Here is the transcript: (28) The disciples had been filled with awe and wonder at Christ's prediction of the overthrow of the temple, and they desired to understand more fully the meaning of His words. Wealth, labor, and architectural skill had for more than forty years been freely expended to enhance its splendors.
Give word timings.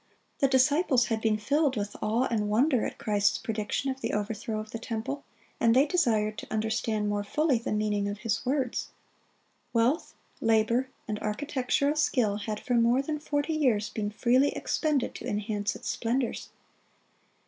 (28) 0.39 0.39
The 0.49 0.57
disciples 0.57 1.05
had 1.05 1.21
been 1.21 1.37
filled 1.37 1.77
with 1.77 1.95
awe 2.01 2.27
and 2.31 2.49
wonder 2.49 2.83
at 2.87 2.97
Christ's 2.97 3.37
prediction 3.37 3.91
of 3.91 4.01
the 4.01 4.13
overthrow 4.13 4.59
of 4.59 4.71
the 4.71 4.79
temple, 4.79 5.23
and 5.59 5.75
they 5.75 5.85
desired 5.85 6.39
to 6.39 6.51
understand 6.51 7.07
more 7.07 7.23
fully 7.23 7.59
the 7.59 7.71
meaning 7.71 8.07
of 8.09 8.17
His 8.21 8.43
words. 8.43 8.89
Wealth, 9.73 10.15
labor, 10.39 10.89
and 11.07 11.19
architectural 11.19 11.95
skill 11.95 12.37
had 12.37 12.59
for 12.59 12.73
more 12.73 13.03
than 13.03 13.19
forty 13.19 13.53
years 13.53 13.89
been 13.91 14.09
freely 14.09 14.49
expended 14.55 15.13
to 15.13 15.27
enhance 15.27 15.75
its 15.75 15.89
splendors. 15.91 16.49